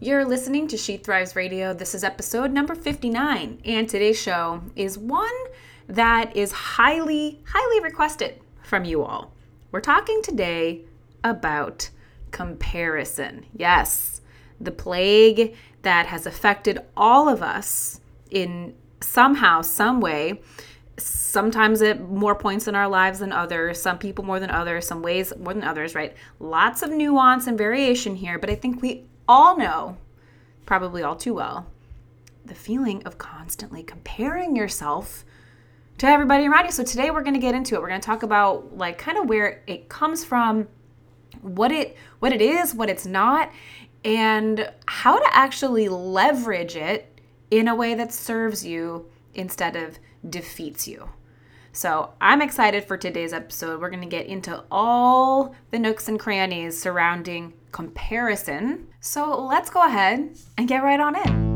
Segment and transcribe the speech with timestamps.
[0.00, 1.74] You're listening to She Thrives Radio.
[1.74, 5.28] This is episode number 59, and today's show is one
[5.88, 9.32] that is highly, highly requested from you all.
[9.72, 10.82] We're talking today
[11.24, 11.90] about
[12.30, 13.46] comparison.
[13.56, 14.20] Yes,
[14.60, 20.42] the plague that has affected all of us in somehow, some way.
[20.96, 25.02] Sometimes at more points in our lives than others, some people more than others, some
[25.02, 26.16] ways more than others, right?
[26.38, 29.98] Lots of nuance and variation here, but I think we all know,
[30.66, 31.66] probably all too well,
[32.44, 35.24] the feeling of constantly comparing yourself
[35.98, 36.72] to everybody around you.
[36.72, 37.82] So today we're going to get into it.
[37.82, 40.68] We're going to talk about like kind of where it comes from,
[41.42, 43.52] what it what it is, what it's not,
[44.04, 47.20] and how to actually leverage it
[47.50, 49.98] in a way that serves you instead of
[50.28, 51.10] defeats you.
[51.72, 53.80] So, I'm excited for today's episode.
[53.80, 58.88] We're going to get into all the nooks and crannies surrounding comparison.
[59.00, 61.48] So, let's go ahead and get right on in.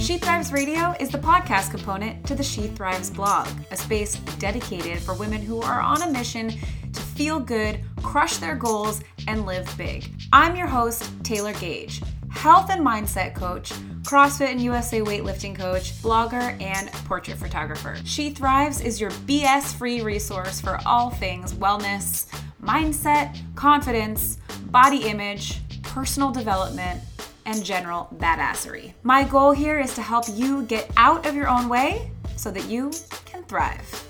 [0.00, 4.98] She Thrives Radio is the podcast component to the She Thrives blog, a space dedicated
[4.98, 9.72] for women who are on a mission to feel good, crush their goals, and live
[9.78, 10.10] big.
[10.32, 16.60] I'm your host, Taylor Gage, health and mindset coach, CrossFit and USA weightlifting coach, blogger,
[16.60, 17.96] and portrait photographer.
[18.04, 22.26] She Thrives is your BS free resource for all things wellness,
[22.62, 27.00] mindset, confidence, body image, personal development
[27.46, 28.94] and general badassery.
[29.02, 32.66] My goal here is to help you get out of your own way so that
[32.66, 32.90] you
[33.24, 34.06] can thrive.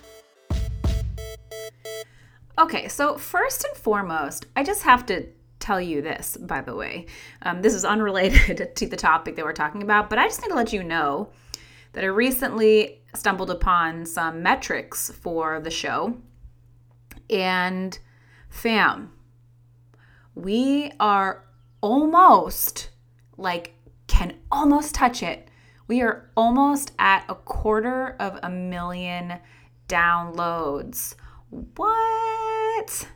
[2.58, 5.26] Okay, so first and foremost, I just have to
[5.60, 7.06] tell you this, by the way.
[7.42, 10.48] Um, this is unrelated to the topic that we're talking about, but I just need
[10.48, 11.30] to let you know
[11.92, 16.16] that I recently stumbled upon some metrics for the show.
[17.28, 17.98] And
[18.48, 19.12] fam,
[20.34, 21.44] we are
[21.80, 22.90] almost
[23.36, 23.74] like
[24.06, 25.48] can almost touch it.
[25.86, 29.38] We are almost at a quarter of a million
[29.88, 31.14] downloads.
[31.50, 33.08] What?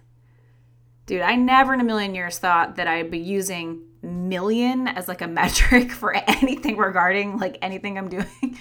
[1.07, 5.21] Dude, I never in a million years thought that I'd be using million as like
[5.21, 8.59] a metric for anything regarding like anything I'm doing.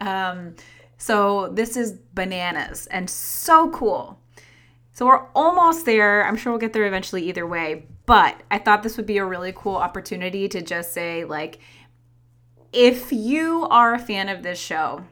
[0.00, 0.54] Um,
[0.96, 4.20] so this is bananas and so cool.
[4.92, 6.24] So we're almost there.
[6.24, 7.86] I'm sure we'll get there eventually either way.
[8.06, 11.58] But I thought this would be a really cool opportunity to just say, like,
[12.72, 15.04] if you are a fan of this show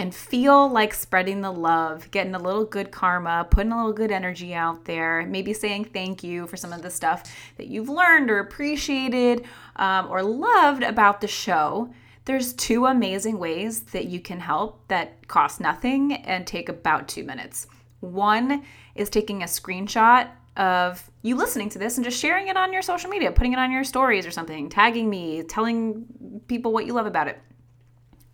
[0.00, 4.10] and feel like spreading the love, getting a little good karma, putting a little good
[4.10, 8.30] energy out there, maybe saying thank you for some of the stuff that you've learned
[8.30, 9.44] or appreciated
[9.76, 11.92] um, or loved about the show,
[12.24, 17.22] there's two amazing ways that you can help that cost nothing and take about two
[17.22, 17.66] minutes.
[18.00, 22.72] One is taking a screenshot of you listening to this and just sharing it on
[22.72, 26.86] your social media, putting it on your stories or something, tagging me, telling people what
[26.86, 27.38] you love about it.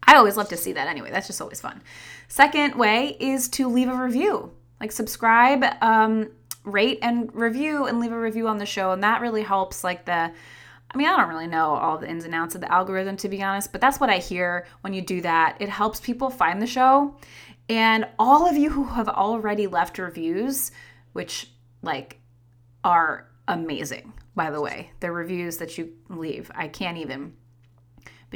[0.06, 1.10] I always love to see that anyway.
[1.10, 1.82] That's just always fun.
[2.28, 6.30] Second way is to leave a review, like subscribe, um,
[6.64, 8.92] rate, and review, and leave a review on the show.
[8.92, 10.32] And that really helps, like, the
[10.90, 13.28] I mean, I don't really know all the ins and outs of the algorithm, to
[13.28, 15.56] be honest, but that's what I hear when you do that.
[15.60, 17.16] It helps people find the show.
[17.68, 20.70] And all of you who have already left reviews,
[21.12, 21.50] which
[21.82, 22.20] like
[22.84, 27.34] are amazing, by the way, the reviews that you leave, I can't even.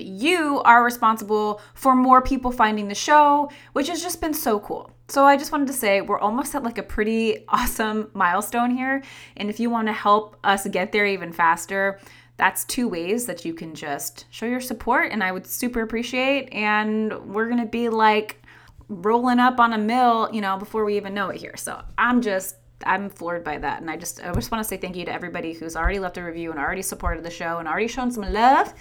[0.01, 4.59] But you are responsible for more people finding the show, which has just been so
[4.59, 4.91] cool.
[5.09, 9.03] So I just wanted to say we're almost at like a pretty awesome milestone here.
[9.37, 12.01] And if you want to help us get there even faster,
[12.39, 16.51] that's two ways that you can just show your support and I would super appreciate.
[16.51, 18.43] And we're going to be like
[18.89, 21.59] rolling up on a mill, you know, before we even know it here.
[21.59, 22.57] So I'm just
[22.87, 23.83] I'm floored by that.
[23.83, 26.17] And I just I just want to say thank you to everybody who's already left
[26.17, 28.73] a review and already supported the show and already shown some love.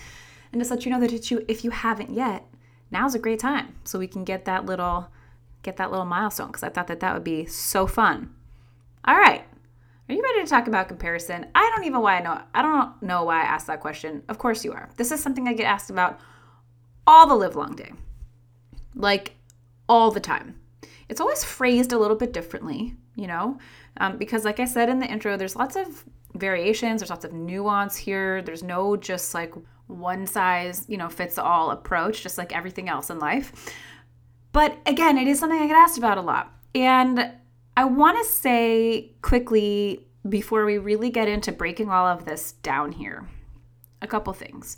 [0.51, 2.45] And just let you know that if you if you haven't yet,
[2.91, 3.75] now's a great time.
[3.83, 5.09] So we can get that little
[5.61, 8.33] get that little milestone because I thought that that would be so fun.
[9.05, 9.43] All right.
[10.07, 11.45] Are you ready to talk about comparison?
[11.53, 14.23] I don't even why I know I don't know why I asked that question.
[14.27, 14.89] Of course you are.
[14.97, 16.19] This is something I get asked about
[17.05, 17.91] all the live long day.
[18.95, 19.35] Like
[19.87, 20.59] all the time.
[21.09, 23.57] It's always phrased a little bit differently, you know,
[23.97, 27.33] um, because like I said in the intro, there's lots of variations, there's lots of
[27.33, 28.41] nuance here.
[28.41, 29.53] There's no just like
[29.89, 33.73] one size, you know, fits all approach, just like everything else in life.
[34.51, 36.53] But again, it is something I get asked about a lot.
[36.73, 37.31] And
[37.75, 42.91] I want to say quickly before we really get into breaking all of this down
[42.91, 43.27] here
[44.01, 44.77] a couple things.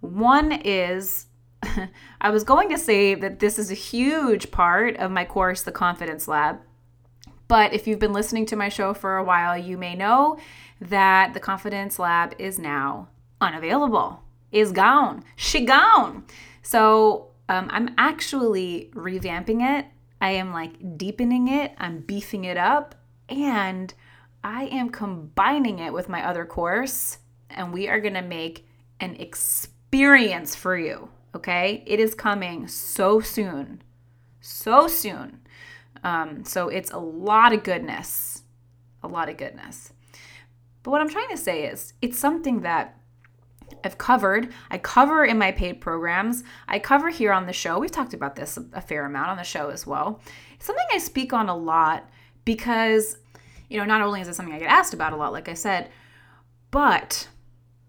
[0.00, 1.26] One is
[2.20, 5.72] I was going to say that this is a huge part of my course, The
[5.72, 6.60] Confidence Lab,
[7.48, 10.38] But if you've been listening to my show for a while, you may know
[10.80, 13.08] that the Confidence Lab is now
[13.40, 14.23] unavailable,
[14.54, 16.24] is gone, she gone.
[16.62, 19.86] So um, I'm actually revamping it.
[20.20, 22.94] I am like deepening it, I'm beefing it up,
[23.28, 23.92] and
[24.42, 27.18] I am combining it with my other course,
[27.50, 28.66] and we are gonna make
[29.00, 31.10] an experience for you.
[31.34, 33.82] Okay, it is coming so soon,
[34.40, 35.40] so soon.
[36.04, 38.44] Um, so it's a lot of goodness,
[39.02, 39.92] a lot of goodness.
[40.84, 43.00] But what I'm trying to say is, it's something that
[43.84, 44.52] I've covered.
[44.70, 46.42] I cover in my paid programs.
[46.68, 47.78] I cover here on the show.
[47.78, 50.20] We've talked about this a fair amount on the show as well.
[50.54, 52.08] It's something I speak on a lot
[52.44, 53.18] because,
[53.68, 55.54] you know, not only is it something I get asked about a lot, like I
[55.54, 55.90] said,
[56.70, 57.28] but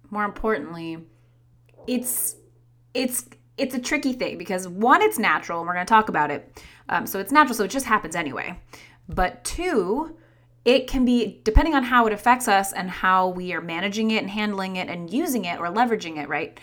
[0.10, 1.00] more importantly,
[1.88, 2.36] it's
[2.94, 3.26] it's
[3.58, 6.62] it's a tricky thing because one, it's natural, and we're going to talk about it.
[6.90, 8.60] Um, so it's natural, so it just happens anyway.
[9.08, 10.18] But two,
[10.66, 14.18] it can be depending on how it affects us and how we are managing it
[14.18, 16.60] and handling it and using it or leveraging it, right?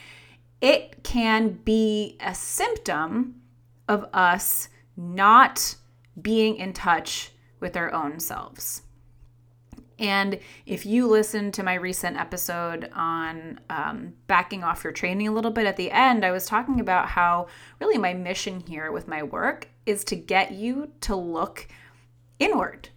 [0.61, 3.41] It can be a symptom
[3.89, 5.77] of us not
[6.21, 8.83] being in touch with our own selves.
[9.99, 15.33] And if you listen to my recent episode on um, backing off your training a
[15.33, 17.47] little bit at the end, I was talking about how
[17.81, 21.69] really my mission here with my work is to get you to look
[22.41, 22.89] inward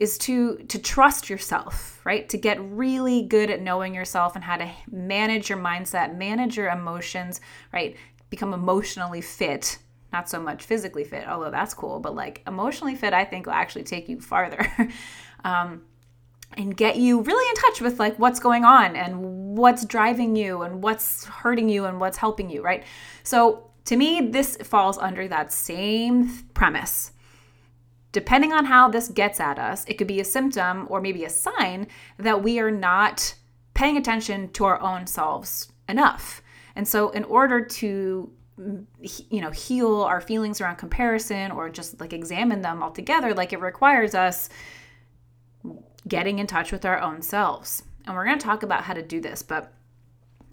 [0.00, 4.56] is to to trust yourself right to get really good at knowing yourself and how
[4.56, 7.40] to manage your mindset manage your emotions
[7.72, 7.96] right
[8.30, 9.78] become emotionally fit
[10.12, 13.52] not so much physically fit although that's cool but like emotionally fit i think will
[13.52, 14.66] actually take you farther
[15.44, 15.82] um,
[16.54, 20.62] and get you really in touch with like what's going on and what's driving you
[20.62, 22.84] and what's hurting you and what's helping you, right?
[23.22, 27.12] So to me, this falls under that same premise.
[28.12, 31.30] Depending on how this gets at us, it could be a symptom or maybe a
[31.30, 31.86] sign
[32.18, 33.34] that we are not
[33.74, 36.42] paying attention to our own selves enough.
[36.74, 38.32] And so, in order to
[39.00, 43.60] you know heal our feelings around comparison or just like examine them altogether like it
[43.60, 44.50] requires us
[46.06, 47.82] getting in touch with our own selves.
[48.06, 49.72] And we're going to talk about how to do this, but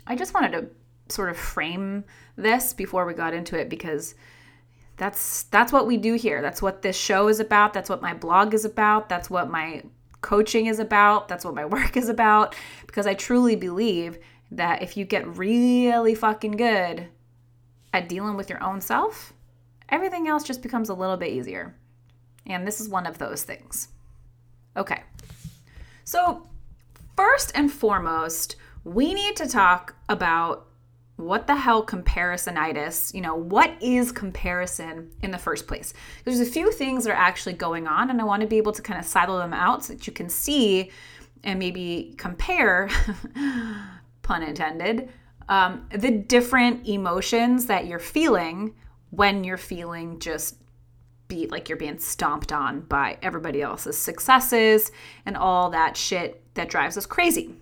[0.05, 0.69] I just wanted to
[1.13, 2.03] sort of frame
[2.35, 4.15] this before we got into it because
[4.97, 6.41] that's that's what we do here.
[6.41, 7.73] That's what this show is about.
[7.73, 9.09] That's what my blog is about.
[9.09, 9.83] That's what my
[10.21, 11.27] coaching is about.
[11.27, 12.55] That's what my work is about
[12.85, 14.17] because I truly believe
[14.51, 17.07] that if you get really fucking good
[17.93, 19.33] at dealing with your own self,
[19.89, 21.75] everything else just becomes a little bit easier.
[22.45, 23.89] And this is one of those things.
[24.75, 25.03] Okay.
[26.05, 26.47] So,
[27.17, 30.67] first and foremost, we need to talk about
[31.17, 35.93] what the hell comparisonitis, you know, what is comparison in the first place?
[36.23, 38.71] There's a few things that are actually going on, and I want to be able
[38.73, 40.91] to kind of silo them out so that you can see
[41.43, 42.89] and maybe compare,
[44.21, 45.09] pun intended,
[45.49, 48.75] um, the different emotions that you're feeling
[49.09, 50.57] when you're feeling just
[51.27, 54.91] be like you're being stomped on by everybody else's successes
[55.25, 57.55] and all that shit that drives us crazy.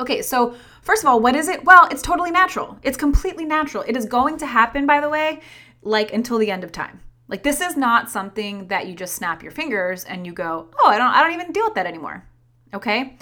[0.00, 1.64] Okay, so first of all, what is it?
[1.64, 2.78] Well, it's totally natural.
[2.82, 3.84] It's completely natural.
[3.86, 5.40] It is going to happen, by the way,
[5.82, 7.00] like until the end of time.
[7.30, 10.88] Like this is not something that you just snap your fingers and you go, "Oh,
[10.88, 12.26] I don't I don't even deal with that anymore."
[12.74, 13.16] Okay?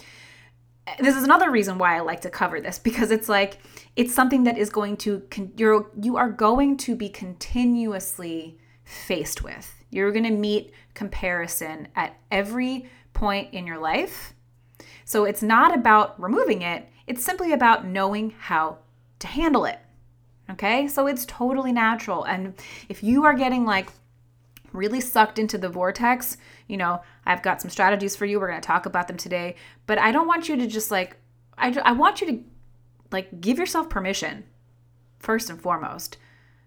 [0.98, 3.58] This is another reason why I like to cover this because it's like
[3.96, 5.22] it's something that is going to
[5.56, 9.74] you're you are going to be continuously faced with.
[9.90, 14.32] You're going to meet comparison at every point in your life.
[15.04, 18.78] So it's not about removing it, it's simply about knowing how
[19.18, 19.78] to handle it.
[20.50, 20.88] Okay?
[20.88, 22.24] So it's totally natural.
[22.24, 22.54] And
[22.88, 23.90] if you are getting like
[24.72, 28.38] really sucked into the vortex, you know, I've got some strategies for you.
[28.38, 29.56] We're going to talk about them today.
[29.86, 31.16] But I don't want you to just like,
[31.56, 32.44] I, I want you to
[33.10, 34.44] like give yourself permission,
[35.18, 36.18] first and foremost,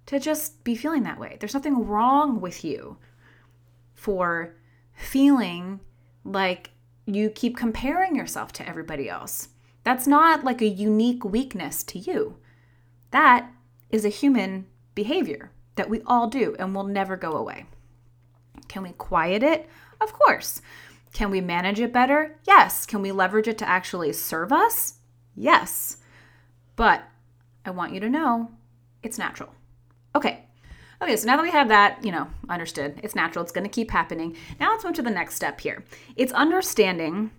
[0.07, 1.37] to just be feeling that way.
[1.39, 2.97] There's nothing wrong with you
[3.93, 4.55] for
[4.93, 5.79] feeling
[6.23, 6.71] like
[7.15, 9.49] you keep comparing yourself to everybody else.
[9.83, 12.37] That's not like a unique weakness to you.
[13.11, 13.51] That
[13.89, 17.65] is a human behavior that we all do and will never go away.
[18.67, 19.69] Can we quiet it?
[19.99, 20.61] Of course.
[21.13, 22.37] Can we manage it better?
[22.45, 22.85] Yes.
[22.85, 24.95] Can we leverage it to actually serve us?
[25.35, 25.97] Yes.
[26.75, 27.03] But
[27.65, 28.51] I want you to know
[29.03, 29.53] it's natural.
[30.15, 30.45] Okay.
[31.01, 33.69] Okay, so now that we have that, you know, understood, it's natural, it's going to
[33.69, 34.37] keep happening.
[34.59, 35.83] Now let's move to the next step here.
[36.15, 37.31] It's understanding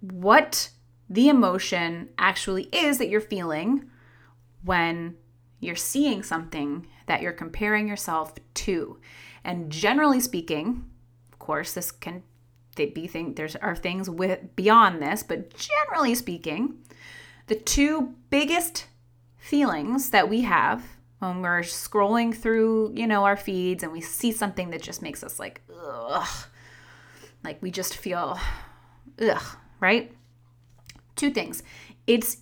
[0.00, 0.70] what
[1.08, 3.88] the emotion actually is that you're feeling
[4.64, 5.16] when
[5.60, 8.98] you're seeing something that you're comparing yourself to.
[9.44, 10.84] And generally speaking,
[11.32, 12.22] of course, this can
[12.76, 16.78] they be think there's are things with beyond this, but generally speaking,
[17.46, 18.86] the two biggest
[19.36, 20.82] feelings that we have
[21.18, 25.22] when we're scrolling through, you know, our feeds and we see something that just makes
[25.22, 26.46] us like, ugh,
[27.42, 28.38] like we just feel,
[29.20, 30.12] ugh, right?
[31.16, 31.62] Two things.
[32.06, 32.38] It's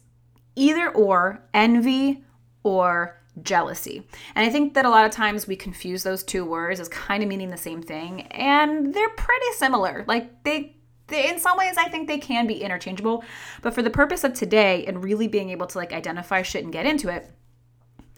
[0.56, 2.24] either or envy
[2.62, 4.06] or jealousy.
[4.34, 7.22] And I think that a lot of times we confuse those two words as kind
[7.22, 10.04] of meaning the same thing, and they're pretty similar.
[10.06, 10.76] Like they
[11.10, 13.22] in some ways i think they can be interchangeable
[13.60, 16.72] but for the purpose of today and really being able to like identify shit and
[16.72, 17.30] get into it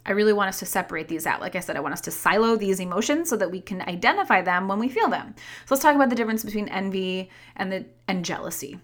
[0.06, 1.40] I really want us to separate these out.
[1.40, 4.42] Like I said, I want us to silo these emotions so that we can identify
[4.42, 5.34] them when we feel them.
[5.66, 8.78] So let's talk about the difference between envy and the and jealousy.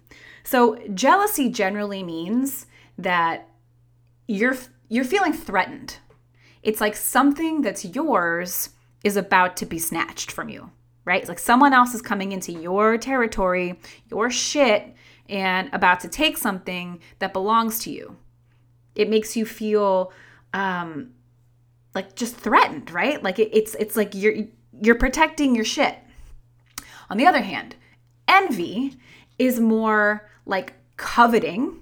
[0.44, 3.48] So jealousy generally means that
[4.26, 4.56] you're
[4.88, 5.98] you're feeling threatened.
[6.62, 8.70] It's like something that's yours
[9.04, 10.70] is about to be snatched from you,
[11.04, 11.20] right?
[11.20, 13.78] It's like someone else is coming into your territory,
[14.10, 14.94] your shit
[15.28, 18.16] and about to take something that belongs to you.
[18.94, 20.12] It makes you feel
[20.52, 21.12] um,
[21.94, 23.22] like just threatened, right?
[23.22, 24.34] Like it, it's it's like you're
[24.80, 25.96] you're protecting your shit.
[27.08, 27.76] On the other hand,
[28.28, 28.96] envy
[29.38, 31.80] is more like coveting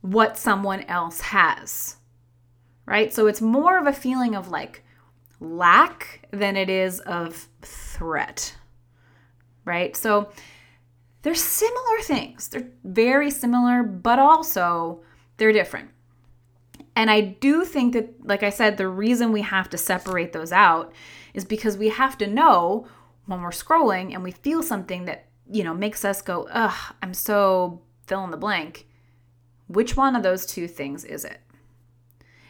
[0.00, 1.96] what someone else has.
[2.86, 3.14] Right?
[3.14, 4.84] So it's more of a feeling of like
[5.40, 8.54] lack than it is of threat.
[9.64, 9.96] Right?
[9.96, 10.30] So
[11.22, 12.48] they're similar things.
[12.48, 15.00] They're very similar, but also
[15.38, 15.88] they're different.
[16.96, 20.52] And I do think that, like I said, the reason we have to separate those
[20.52, 20.92] out
[21.32, 22.86] is because we have to know
[23.26, 27.14] when we're scrolling and we feel something that, you know, makes us go, ugh, I'm
[27.14, 28.86] so fill in the blank.
[29.66, 31.40] Which one of those two things is it?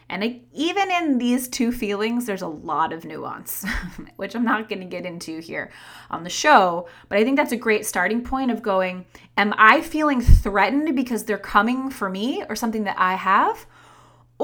[0.08, 3.64] And it, even in these two feelings, there's a lot of nuance,
[4.16, 5.70] which I'm not going to get into here
[6.10, 6.88] on the show.
[7.08, 9.06] But I think that's a great starting point of going,
[9.38, 13.66] Am I feeling threatened because they're coming for me or something that I have?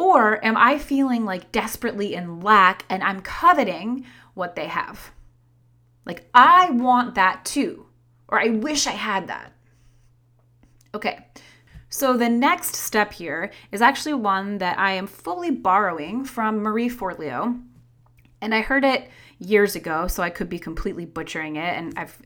[0.01, 5.11] Or am I feeling like desperately in lack and I'm coveting what they have?
[6.07, 7.85] Like, I want that too,
[8.27, 9.53] or I wish I had that.
[10.95, 11.27] Okay,
[11.91, 16.89] so the next step here is actually one that I am fully borrowing from Marie
[16.89, 17.63] Forleo.
[18.41, 21.77] And I heard it years ago, so I could be completely butchering it.
[21.77, 22.17] And I've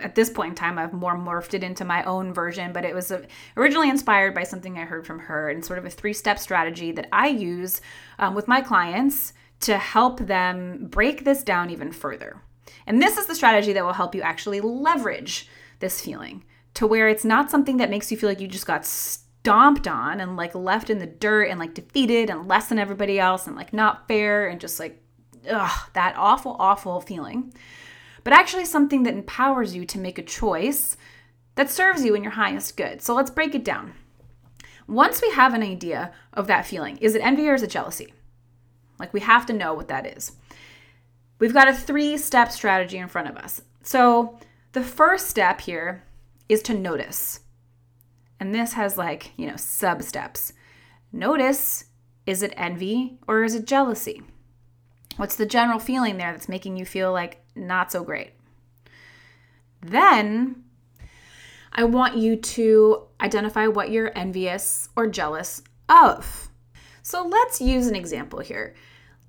[0.00, 2.72] at this point in time, I've more morphed it into my own version.
[2.72, 3.12] But it was
[3.56, 7.08] originally inspired by something I heard from her, and sort of a three-step strategy that
[7.12, 7.80] I use
[8.18, 12.40] um, with my clients to help them break this down even further.
[12.86, 15.48] And this is the strategy that will help you actually leverage
[15.80, 16.44] this feeling
[16.74, 20.20] to where it's not something that makes you feel like you just got stomped on
[20.20, 23.56] and like left in the dirt and like defeated and less than everybody else and
[23.56, 25.02] like not fair and just like
[25.50, 27.52] ugh, that awful, awful feeling,
[28.24, 30.96] but actually something that empowers you to make a choice
[31.54, 33.02] that serves you in your highest good.
[33.02, 33.94] So let's break it down.
[34.86, 38.12] Once we have an idea of that feeling, is it envy or is it jealousy?
[38.98, 40.32] Like we have to know what that is.
[41.38, 43.62] We've got a three step strategy in front of us.
[43.82, 44.38] So
[44.72, 46.04] the first step here
[46.48, 47.40] is to notice.
[48.40, 50.52] And this has like, you know, sub steps.
[51.12, 51.84] Notice
[52.26, 54.22] is it envy or is it jealousy?
[55.18, 58.30] What's the general feeling there that's making you feel like not so great?
[59.82, 60.62] Then
[61.72, 66.48] I want you to identify what you're envious or jealous of.
[67.02, 68.76] So let's use an example here.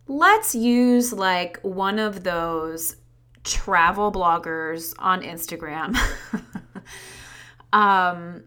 [0.08, 2.96] Let's use like one of those
[3.44, 5.98] travel bloggers on Instagram
[7.74, 8.44] um,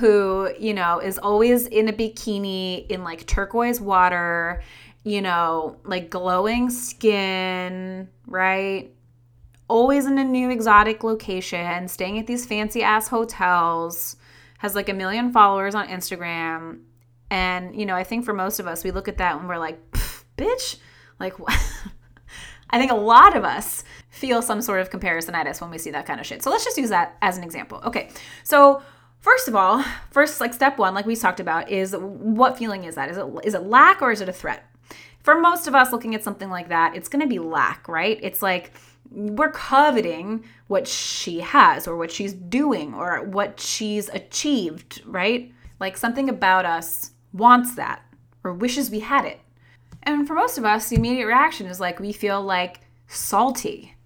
[0.00, 4.62] who, you know, is always in a bikini in like turquoise water
[5.08, 8.92] you know, like glowing skin, right?
[9.68, 14.16] Always in a new exotic location, staying at these fancy ass hotels,
[14.58, 16.80] has like a million followers on Instagram.
[17.30, 19.58] And, you know, I think for most of us, we look at that and we're
[19.58, 19.78] like,
[20.36, 20.76] bitch,
[21.18, 21.34] like,
[22.70, 26.06] I think a lot of us feel some sort of comparisonitis when we see that
[26.06, 26.42] kind of shit.
[26.42, 27.80] So let's just use that as an example.
[27.84, 28.10] Okay.
[28.44, 28.82] So,
[29.20, 32.94] First of all, first like step 1 like we talked about is what feeling is
[32.94, 33.10] that?
[33.10, 34.64] Is it is it lack or is it a threat?
[35.28, 38.18] For most of us looking at something like that, it's going to be lack, right?
[38.22, 38.72] It's like
[39.10, 45.52] we're coveting what she has or what she's doing or what she's achieved, right?
[45.80, 48.00] Like something about us wants that
[48.42, 49.38] or wishes we had it.
[50.02, 53.96] And for most of us, the immediate reaction is like we feel like salty.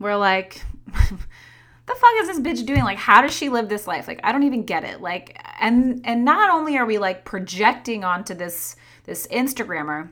[0.00, 2.82] We're like, the fuck is this bitch doing?
[2.82, 4.08] Like, how does she live this life?
[4.08, 5.00] Like, I don't even get it.
[5.00, 8.74] Like, and and not only are we like projecting onto this
[9.04, 10.10] this Instagrammer,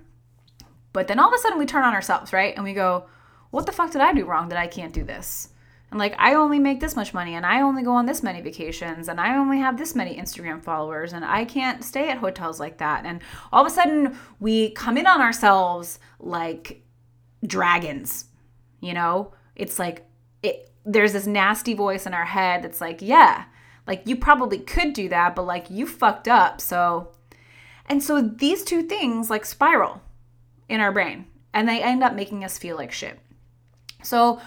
[0.92, 2.54] but then all of a sudden we turn on ourselves, right?
[2.54, 3.06] And we go,
[3.50, 5.50] what the fuck did I do wrong that I can't do this?
[5.90, 8.40] And like, I only make this much money and I only go on this many
[8.40, 12.58] vacations and I only have this many Instagram followers and I can't stay at hotels
[12.58, 13.04] like that.
[13.04, 13.20] And
[13.52, 16.82] all of a sudden, we come in on ourselves like
[17.46, 18.24] dragons,
[18.80, 19.34] you know?
[19.54, 20.06] It's like,
[20.42, 23.44] it, there's this nasty voice in our head that's like, yeah,
[23.86, 26.62] like you probably could do that, but like you fucked up.
[26.62, 27.12] So,
[27.84, 30.00] and so these two things like spiral
[30.68, 33.18] in our brain and they end up making us feel like shit.
[34.02, 34.40] So,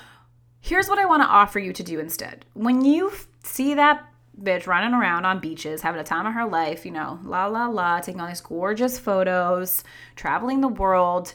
[0.60, 2.46] here's what I want to offer you to do instead.
[2.54, 4.06] When you see that
[4.42, 7.68] bitch running around on beaches, having a time of her life, you know, la la
[7.68, 9.84] la, taking all these gorgeous photos,
[10.16, 11.34] traveling the world,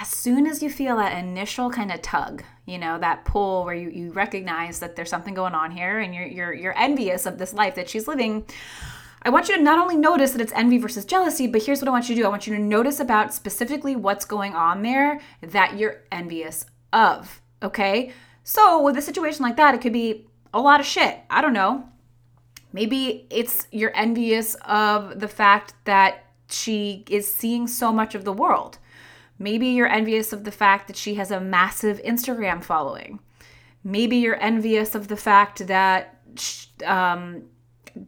[0.00, 3.74] as soon as you feel that initial kind of tug, you know, that pull where
[3.74, 7.38] you, you recognize that there's something going on here and you're, you're, you're envious of
[7.38, 8.46] this life that she's living,
[9.22, 11.88] I want you to not only notice that it's envy versus jealousy, but here's what
[11.88, 12.26] I want you to do.
[12.26, 17.42] I want you to notice about specifically what's going on there that you're envious of.
[17.62, 18.12] Okay.
[18.44, 21.18] So with a situation like that, it could be a lot of shit.
[21.28, 21.84] I don't know.
[22.72, 28.32] Maybe it's you're envious of the fact that she is seeing so much of the
[28.32, 28.78] world.
[29.38, 33.20] Maybe you're envious of the fact that she has a massive Instagram following.
[33.82, 36.20] Maybe you're envious of the fact that
[36.84, 37.44] um,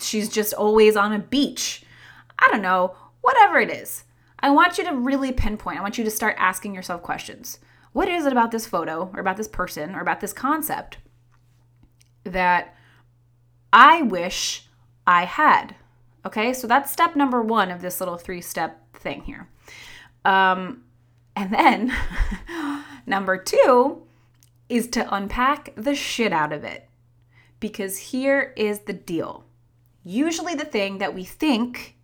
[0.01, 1.85] she's just always on a beach.
[2.39, 4.05] I don't know, whatever it is.
[4.41, 5.79] I want you to really pinpoint.
[5.79, 7.61] I want you to start asking yourself questions.
[7.93, 10.99] What is it about this photo or about this person or about this concept
[12.25, 12.75] that
[13.73, 14.67] I wish
[15.07, 15.77] I had?
[16.25, 19.49] Okay, so that's step number one of this little three step thing here.
[20.25, 20.85] Um,
[21.37, 21.95] and then
[23.07, 24.03] number two
[24.69, 26.89] is to unpack the shit out of it.
[27.61, 29.45] Because here is the deal
[30.05, 31.97] usually the thing that we think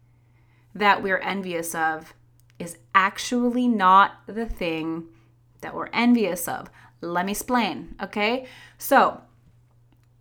[0.74, 2.14] that we're envious of
[2.58, 5.04] is actually not the thing
[5.60, 6.68] that we're envious of.
[7.00, 8.46] Let me explain, okay?
[8.76, 9.20] So,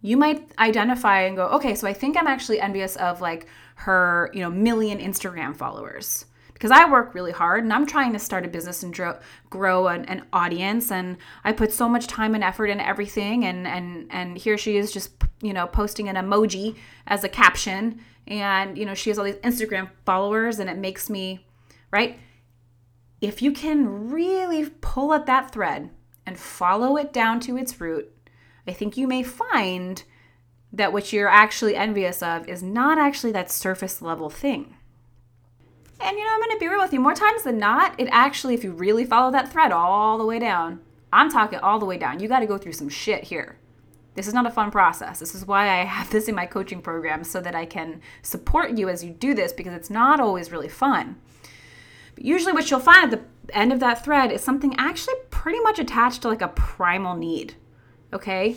[0.02, 4.30] you might identify and go, okay, so I think I'm actually envious of like her,
[4.34, 6.26] you know, million Instagram followers
[6.58, 9.20] because I work really hard and I'm trying to start a business and grow,
[9.52, 13.68] grow an, an, audience and I put so much time and effort in everything and
[13.68, 18.76] and and here she is just you know posting an emoji as a caption and
[18.76, 21.46] you know she has all these Instagram followers and it makes me
[21.92, 22.20] right?
[23.22, 25.92] If you can really pull at that thread
[26.26, 28.12] and follow it down to its root
[28.68, 30.04] I think you may find
[30.74, 34.77] that what you're actually envious of is not actually that surface level thing
[36.00, 37.00] and you know, I'm going to be real with you.
[37.00, 40.40] More times than not, it actually, if you really follow that thread all the way
[40.40, 40.80] down,
[41.12, 42.20] I'm talking all the way down.
[42.20, 43.58] You got to go through some shit here.
[44.14, 45.20] This is not a fun process.
[45.20, 48.78] This is why I have this in my coaching program so that I can support
[48.78, 51.18] you as you do this because it's not always really fun.
[52.16, 55.60] But usually, what you'll find at the end of that thread is something actually pretty
[55.62, 57.56] much attached to like a primal need.
[58.14, 58.56] Okay?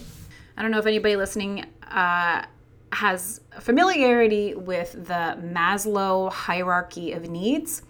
[0.57, 2.45] I don't know if anybody listening uh,
[2.93, 7.83] has familiarity with the Maslow hierarchy of needs.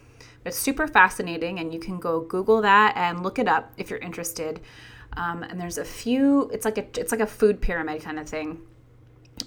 [0.44, 3.98] It's super fascinating, and you can go Google that and look it up if you're
[3.98, 4.60] interested.
[5.16, 6.50] Um, and there's a few.
[6.52, 8.60] It's like a it's like a food pyramid kind of thing,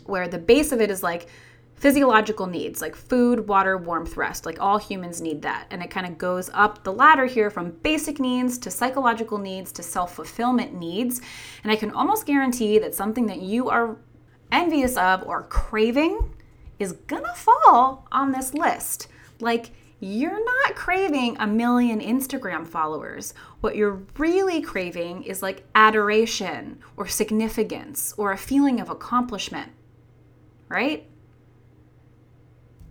[0.06, 1.28] where the base of it is like
[1.76, 4.46] physiological needs like food, water, warmth, rest.
[4.46, 5.68] Like all humans need that.
[5.70, 9.72] And it kind of goes up the ladder here from basic needs to psychological needs
[9.74, 11.22] to self fulfillment needs.
[11.62, 13.98] And I can almost guarantee that something that you are
[14.54, 16.34] envious of, or craving
[16.80, 19.08] is gonna fall on this list.
[19.40, 23.34] Like, you're not craving a million Instagram followers.
[23.62, 29.72] What you're really craving is like adoration or significance or a feeling of accomplishment,
[30.68, 31.08] right?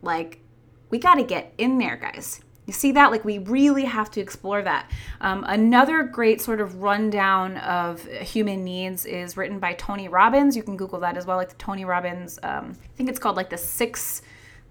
[0.01, 0.41] Like,
[0.89, 2.41] we gotta get in there, guys.
[2.73, 3.11] You see that?
[3.11, 4.91] Like, we really have to explore that.
[5.21, 10.57] Um, another great sort of rundown of human needs is written by Tony Robbins.
[10.57, 13.37] You can Google that as well, like the Tony Robbins, um, I think it's called
[13.37, 14.23] like the six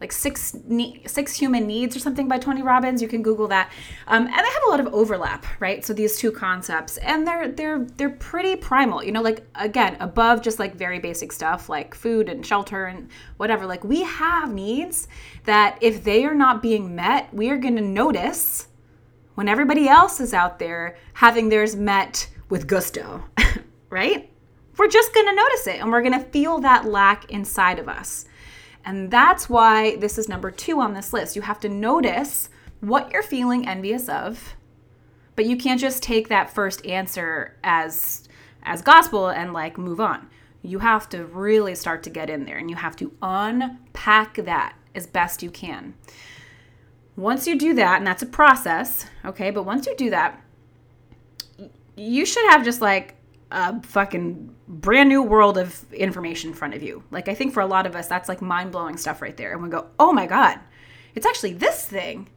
[0.01, 3.01] like six ne- six human needs or something by Tony Robbins.
[3.01, 3.71] You can Google that,
[4.07, 5.85] um, and they have a lot of overlap, right?
[5.85, 9.03] So these two concepts, and they're they're they're pretty primal.
[9.03, 13.09] You know, like again, above just like very basic stuff like food and shelter and
[13.37, 13.67] whatever.
[13.67, 15.07] Like we have needs
[15.45, 18.67] that if they are not being met, we are going to notice
[19.35, 23.23] when everybody else is out there having theirs met with gusto,
[23.89, 24.29] right?
[24.77, 27.87] We're just going to notice it, and we're going to feel that lack inside of
[27.87, 28.25] us.
[28.85, 31.35] And that's why this is number two on this list.
[31.35, 34.55] You have to notice what you're feeling envious of,
[35.35, 38.27] but you can't just take that first answer as
[38.63, 40.29] as gospel and like move on.
[40.61, 44.75] You have to really start to get in there and you have to unpack that
[44.93, 45.95] as best you can.
[47.15, 50.41] Once you do that, and that's a process, okay, but once you do that,
[51.95, 53.15] you should have just like
[53.51, 57.03] a fucking brand new world of information in front of you.
[57.11, 59.53] Like, I think for a lot of us, that's like mind blowing stuff right there.
[59.53, 60.59] And we go, oh my God,
[61.15, 62.29] it's actually this thing.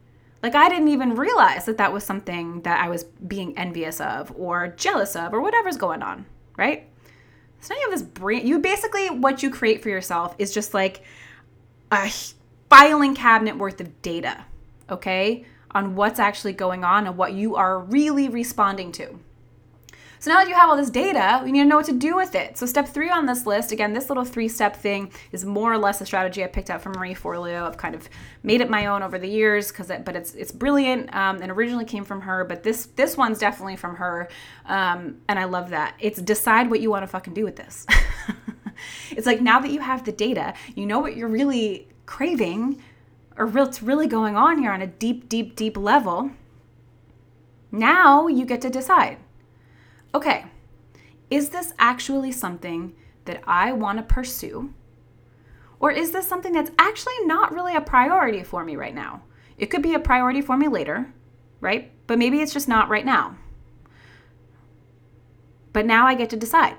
[0.43, 4.31] Like, I didn't even realize that that was something that I was being envious of
[4.35, 6.25] or jealous of or whatever's going on,
[6.57, 6.87] right?
[7.61, 10.73] So now you have this brand, you basically, what you create for yourself is just
[10.73, 11.01] like
[11.91, 12.11] a
[12.69, 14.45] filing cabinet worth of data,
[14.89, 19.19] okay, on what's actually going on and what you are really responding to.
[20.19, 22.15] So now that you have all this data, you need to know what to do
[22.15, 22.57] with it.
[22.57, 26.01] So step three on this list, again, this little three-step thing is more or less
[26.01, 27.63] a strategy I picked up from Marie Forleo.
[27.63, 28.09] I've kind of
[28.43, 31.51] made it my own over the years because, it, but it's it's brilliant um, and
[31.51, 32.43] originally came from her.
[32.45, 34.29] But this this one's definitely from her,
[34.65, 35.95] um, and I love that.
[35.99, 37.85] It's decide what you want to fucking do with this.
[39.11, 42.81] it's like now that you have the data, you know what you're really craving
[43.37, 46.31] or what's really going on here on a deep, deep, deep level.
[47.71, 49.17] Now you get to decide
[50.15, 50.45] okay,
[51.29, 54.73] is this actually something that I want to pursue?
[55.79, 59.23] Or is this something that's actually not really a priority for me right now?
[59.57, 61.13] It could be a priority for me later,
[61.59, 61.91] right?
[62.07, 63.37] But maybe it's just not right now.
[65.73, 66.77] But now I get to decide.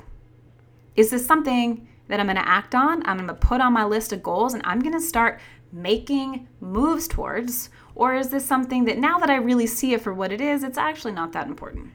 [0.94, 3.06] Is this something that I'm going to act on?
[3.06, 6.48] I'm going to put on my list of goals and I'm going to start making
[6.60, 7.68] moves towards?
[7.94, 10.62] Or is this something that now that I really see it for what it is,
[10.62, 11.90] it's actually not that important?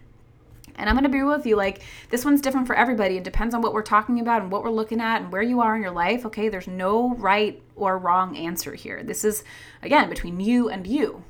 [0.75, 3.17] And I'm going to be real with you like this one's different for everybody.
[3.17, 5.62] It depends on what we're talking about and what we're looking at and where you
[5.62, 6.25] are in your life.
[6.25, 9.03] Okay, there's no right or wrong answer here.
[9.03, 9.43] This is
[9.81, 11.23] again between you and you.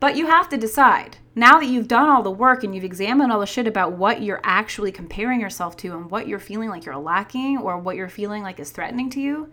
[0.00, 1.18] But you have to decide.
[1.36, 4.20] Now that you've done all the work and you've examined all the shit about what
[4.20, 8.08] you're actually comparing yourself to and what you're feeling like you're lacking or what you're
[8.08, 9.50] feeling like is threatening to you,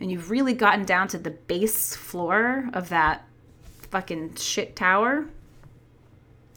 [0.00, 3.26] and you've really gotten down to the base floor of that
[3.90, 5.26] fucking shit tower,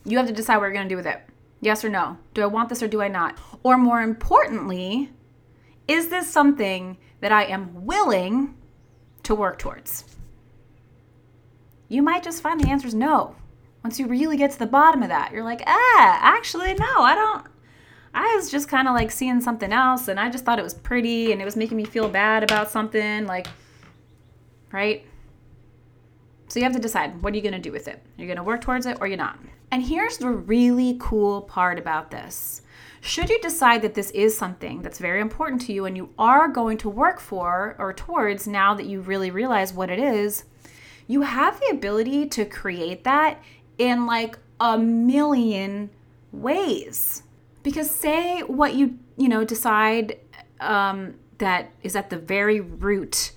[0.05, 1.21] you have to decide what you're going to do with it.
[1.61, 2.17] Yes or no?
[2.33, 3.37] Do I want this or do I not?
[3.63, 5.11] Or more importantly,
[5.87, 8.55] is this something that I am willing
[9.23, 10.05] to work towards?
[11.87, 13.35] You might just find the answer is no.
[13.83, 17.15] Once you really get to the bottom of that, you're like, ah, actually, no, I
[17.15, 17.47] don't.
[18.13, 20.73] I was just kind of like seeing something else and I just thought it was
[20.73, 23.25] pretty and it was making me feel bad about something.
[23.25, 23.47] Like,
[24.71, 25.05] right?
[26.47, 28.03] So you have to decide what are you going to do with it?
[28.17, 29.39] You're going to work towards it or you're not.
[29.73, 32.61] And here's the really cool part about this.
[33.01, 36.47] Should you decide that this is something that's very important to you and you are
[36.47, 40.43] going to work for or towards now that you really realize what it is,
[41.07, 43.41] you have the ability to create that
[43.79, 45.89] in like a million
[46.31, 47.23] ways.
[47.63, 50.19] Because say what you, you know, decide
[50.59, 53.31] um, that is at the very root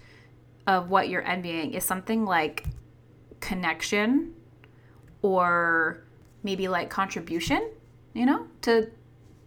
[0.67, 2.67] of what you're envying is something like
[3.41, 4.35] connection
[5.23, 6.03] or
[6.47, 7.71] maybe like contribution,
[8.15, 8.91] you know, to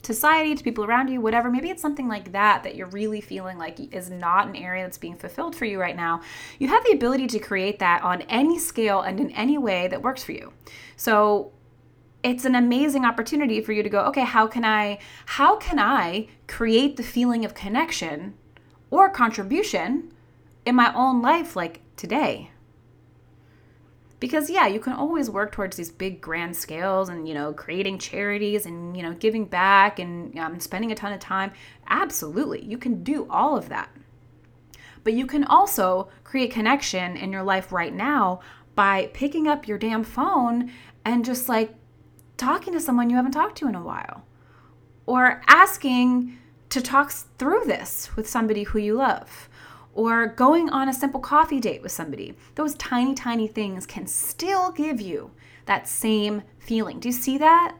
[0.03, 1.49] society, to people around you, whatever.
[1.49, 4.97] Maybe it's something like that that you're really feeling like is not an area that's
[4.97, 6.21] being fulfilled for you right now.
[6.59, 10.01] You have the ability to create that on any scale and in any way that
[10.01, 10.53] works for you.
[10.95, 11.51] So
[12.21, 16.27] it's an amazing opportunity for you to go, okay, how can I how can I
[16.47, 18.33] create the feeling of connection
[18.91, 20.11] or contribution
[20.65, 22.51] in my own life like today?
[24.19, 27.97] Because yeah you can always work towards these big grand scales and you know creating
[27.97, 31.51] charities and you know giving back and um, spending a ton of time.
[31.87, 33.89] Absolutely you can do all of that.
[35.03, 38.41] But you can also create connection in your life right now
[38.75, 40.71] by picking up your damn phone
[41.05, 41.73] and just like
[42.37, 44.23] talking to someone you haven't talked to in a while.
[45.05, 46.37] Or asking
[46.69, 49.48] to talk through this with somebody who you love
[49.99, 52.33] or going on a simple coffee date with somebody.
[52.55, 55.31] Those tiny, tiny things can still give you
[55.65, 57.01] that same feeling.
[57.01, 57.75] Do you see that?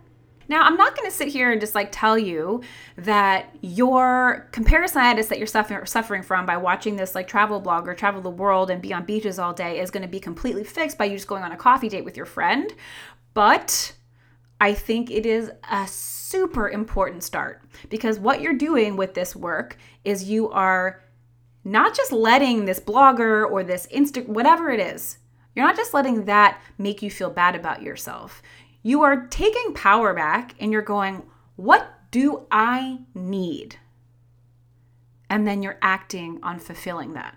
[0.50, 2.62] Now, I'm not going to sit here and just like tell you
[2.98, 7.94] that your comparisonitis that you're suffer- suffering from by watching this like travel blog or
[7.94, 10.98] travel the world and be on beaches all day is going to be completely fixed
[10.98, 12.74] by you just going on a coffee date with your friend.
[13.34, 13.94] But
[14.60, 19.78] I think it is a super important start because what you're doing with this work
[20.04, 21.02] is you are
[21.64, 25.18] not just letting this blogger or this Insta, whatever it is,
[25.56, 28.42] you're not just letting that make you feel bad about yourself.
[28.82, 31.24] You are taking power back and you're going,
[31.56, 33.76] what do I need?
[35.30, 37.36] And then you're acting on fulfilling that.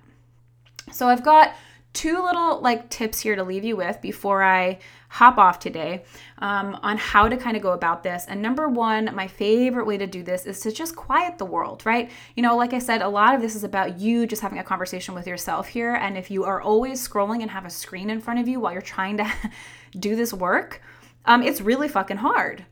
[0.92, 1.54] So I've got
[1.92, 4.78] two little like tips here to leave you with before I
[5.12, 6.04] hop off today
[6.38, 8.24] um, on how to kind of go about this.
[8.28, 11.84] And number one, my favorite way to do this is to just quiet the world,
[11.84, 12.10] right?
[12.34, 14.64] You know, like I said, a lot of this is about you just having a
[14.64, 15.94] conversation with yourself here.
[15.94, 18.72] And if you are always scrolling and have a screen in front of you while
[18.72, 19.30] you're trying to
[19.98, 20.80] do this work,
[21.26, 22.64] um, it's really fucking hard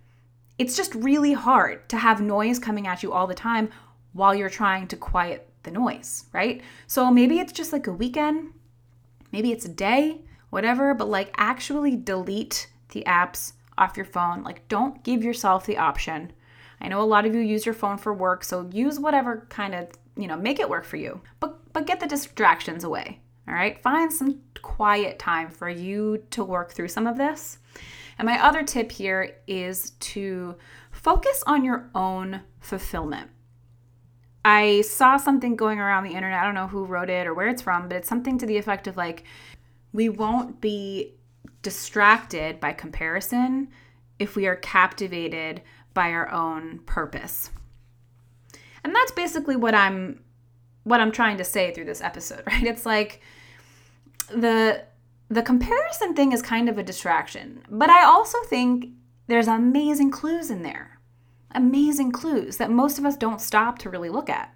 [0.61, 3.71] it's just really hard to have noise coming at you all the time
[4.13, 6.61] while you're trying to quiet the noise, right?
[6.87, 8.53] So maybe it's just like a weekend,
[9.33, 14.43] maybe it's a day, whatever, but like actually delete the apps off your phone.
[14.43, 16.33] Like don't give yourself the option.
[16.81, 19.75] I know a lot of you use your phone for work, so use whatever kind
[19.75, 21.21] of, you know, make it work for you.
[21.41, 23.21] But but get the distractions away.
[23.49, 23.81] All right?
[23.83, 27.59] Find some quiet time for you to work through some of this.
[28.19, 30.57] And my other tip here is to
[30.91, 33.31] focus on your own fulfillment.
[34.45, 36.41] I saw something going around the internet.
[36.41, 38.57] I don't know who wrote it or where it's from, but it's something to the
[38.57, 39.25] effect of like,
[39.93, 41.15] we won't be
[41.63, 43.69] distracted by comparison
[44.19, 45.63] if we are captivated
[45.95, 47.51] by our own purpose.
[48.85, 50.23] And that's basically what I'm
[50.85, 52.65] what I'm trying to say through this episode, right?
[52.65, 53.21] It's like
[54.29, 54.85] the
[55.29, 58.91] the comparison thing is kind of a distraction, but I also think
[59.27, 61.01] there's amazing clues in there
[61.53, 64.55] amazing clues that most of us don't stop to really look at.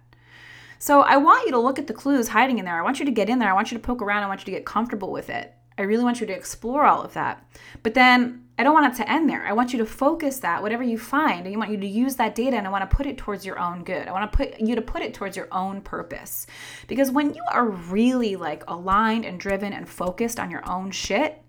[0.79, 2.77] So I want you to look at the clues hiding in there.
[2.77, 3.49] I want you to get in there.
[3.49, 4.23] I want you to poke around.
[4.23, 5.53] I want you to get comfortable with it.
[5.77, 7.45] I really want you to explore all of that.
[7.83, 9.45] But then I don't want it to end there.
[9.45, 12.15] I want you to focus that, whatever you find, and I want you to use
[12.15, 14.07] that data and I want to put it towards your own good.
[14.07, 16.47] I want to put you to put it towards your own purpose.
[16.87, 21.41] Because when you are really like aligned and driven and focused on your own shit,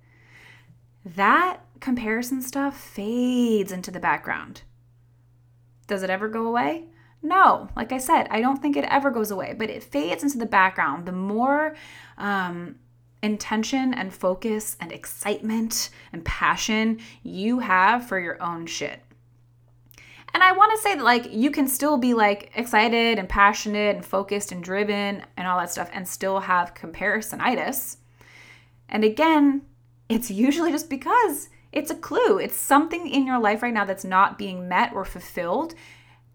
[1.05, 4.63] that comparison stuff fades into the background.
[5.87, 6.87] Does it ever go away?
[7.23, 10.39] No, like I said, I don't think it ever goes away, but it fades into
[10.39, 11.07] the background.
[11.07, 11.75] The more
[12.19, 12.77] um,
[13.23, 19.01] intention and focus and excitement and passion you have for your own shit.
[20.35, 23.97] And I want to say that, like, you can still be like excited and passionate
[23.97, 27.97] and focused and driven and all that stuff and still have comparisonitis.
[28.89, 29.63] And again,
[30.09, 32.39] it's usually just because it's a clue.
[32.39, 35.75] It's something in your life right now that's not being met or fulfilled.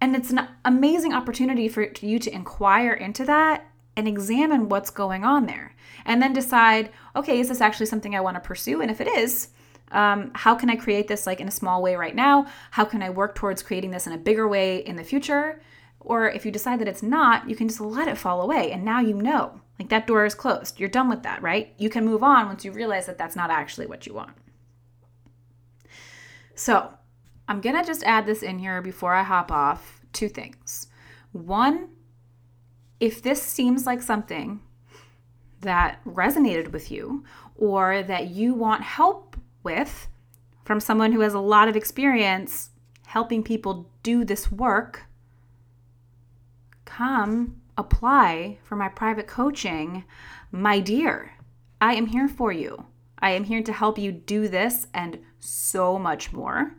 [0.02, 5.24] And it's an amazing opportunity for you to inquire into that and examine what's going
[5.24, 5.76] on there.
[6.06, 8.82] And then decide, okay, is this actually something I want to pursue?
[8.82, 9.50] And if it is,
[9.92, 12.48] um, how can I create this like in a small way right now?
[12.72, 15.62] How can I work towards creating this in a bigger way in the future?
[16.00, 18.72] Or if you decide that it's not, you can just let it fall away.
[18.72, 20.80] And now you know, like that door is closed.
[20.80, 21.74] You're done with that, right?
[21.78, 24.32] You can move on once you realize that that's not actually what you want.
[26.56, 26.92] So
[27.52, 30.00] I'm going to just add this in here before I hop off.
[30.14, 30.88] Two things.
[31.34, 31.90] One,
[33.02, 34.62] if this seems like something
[35.60, 37.26] that resonated with you
[37.58, 40.08] or that you want help with
[40.64, 42.70] from someone who has a lot of experience
[43.08, 45.08] helping people do this work,
[46.86, 50.06] come apply for my private coaching.
[50.54, 51.34] My dear,
[51.82, 52.86] I am here for you.
[53.20, 56.78] I am here to help you do this and so much more.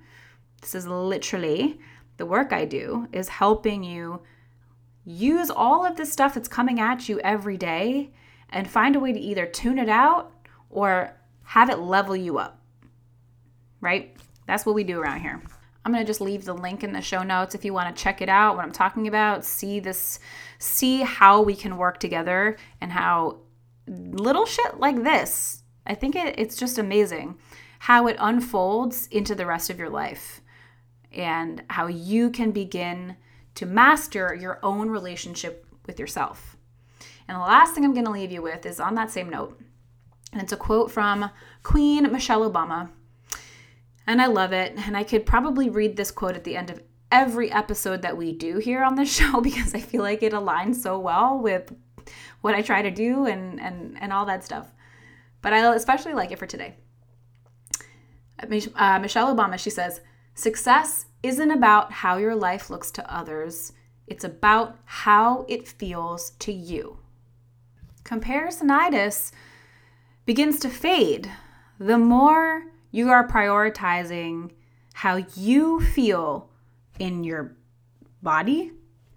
[0.62, 1.78] This is literally
[2.16, 4.22] the work I do is helping you
[5.04, 8.12] use all of this stuff that's coming at you every day
[8.48, 10.32] and find a way to either tune it out
[10.70, 12.60] or have it level you up.
[13.80, 14.16] Right?
[14.46, 15.42] That's what we do around here.
[15.84, 18.02] I'm going to just leave the link in the show notes if you want to
[18.02, 20.20] check it out, what I'm talking about, see this
[20.60, 23.38] see how we can work together and how
[23.88, 27.36] little shit like this I think it, it's just amazing
[27.80, 30.40] how it unfolds into the rest of your life
[31.14, 33.16] and how you can begin
[33.54, 36.56] to master your own relationship with yourself.
[37.28, 39.60] And the last thing I'm going to leave you with is on that same note.
[40.32, 41.30] And it's a quote from
[41.62, 42.90] Queen Michelle Obama.
[44.06, 44.74] And I love it.
[44.76, 48.32] And I could probably read this quote at the end of every episode that we
[48.32, 51.72] do here on this show because I feel like it aligns so well with
[52.40, 54.72] what I try to do and and and all that stuff
[55.42, 56.76] but I especially like it for today.
[58.40, 60.00] Uh, Michelle Obama, she says,
[60.34, 63.72] Success isn't about how your life looks to others,
[64.06, 66.98] it's about how it feels to you.
[68.04, 69.30] Comparisonitis
[70.26, 71.30] begins to fade
[71.78, 74.50] the more you are prioritizing
[74.94, 76.50] how you feel
[76.98, 77.56] in your
[78.22, 78.72] body,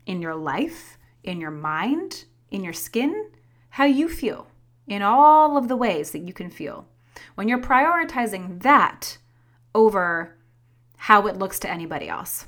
[0.06, 3.32] in your life, in your mind, in your skin,
[3.70, 4.48] how you feel
[4.88, 6.88] in all of the ways that you can feel.
[7.36, 9.18] When you're prioritizing that
[9.74, 10.38] over
[10.98, 12.46] how it looks to anybody else.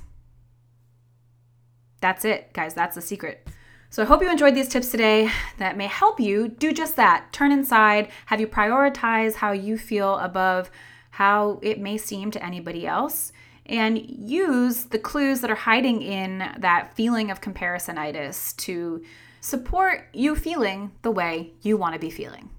[2.00, 2.74] That's it, guys.
[2.74, 3.48] That's the secret.
[3.90, 7.32] So I hope you enjoyed these tips today that may help you do just that.
[7.32, 10.70] Turn inside, have you prioritize how you feel above
[11.10, 13.32] how it may seem to anybody else,
[13.66, 19.02] and use the clues that are hiding in that feeling of comparisonitis to
[19.40, 22.50] support you feeling the way you want to be feeling.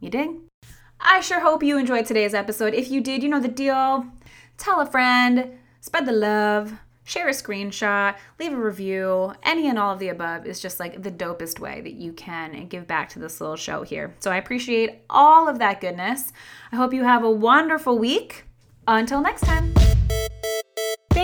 [0.00, 0.30] You dig?
[1.00, 2.74] I sure hope you enjoyed today's episode.
[2.74, 4.06] If you did, you know the deal.
[4.60, 9.32] Tell a friend, spread the love, share a screenshot, leave a review.
[9.42, 12.66] Any and all of the above is just like the dopest way that you can
[12.66, 14.14] give back to this little show here.
[14.20, 16.34] So I appreciate all of that goodness.
[16.72, 18.44] I hope you have a wonderful week.
[18.86, 19.72] Until next time.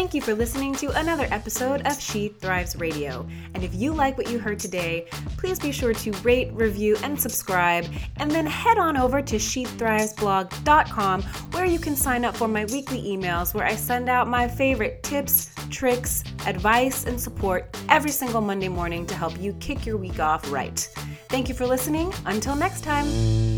[0.07, 3.27] Thank you for listening to another episode of She Thrives Radio.
[3.55, 7.21] And if you like what you heard today, please be sure to rate, review, and
[7.21, 7.87] subscribe.
[8.19, 13.03] And then head on over to SheThrivesBlog.com where you can sign up for my weekly
[13.03, 18.69] emails where I send out my favorite tips, tricks, advice, and support every single Monday
[18.69, 20.89] morning to help you kick your week off right.
[21.31, 22.15] Thank you for listening.
[22.27, 23.56] Until next time.